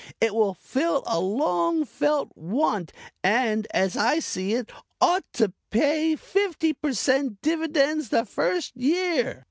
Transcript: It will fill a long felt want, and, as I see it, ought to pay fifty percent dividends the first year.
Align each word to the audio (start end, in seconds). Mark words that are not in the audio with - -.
It 0.19 0.33
will 0.33 0.55
fill 0.55 1.03
a 1.05 1.19
long 1.19 1.85
felt 1.85 2.35
want, 2.35 2.91
and, 3.23 3.67
as 3.69 3.95
I 3.95 4.17
see 4.17 4.55
it, 4.55 4.71
ought 4.99 5.31
to 5.33 5.53
pay 5.69 6.15
fifty 6.15 6.73
percent 6.73 7.39
dividends 7.43 8.09
the 8.09 8.25
first 8.25 8.75
year. 8.75 9.39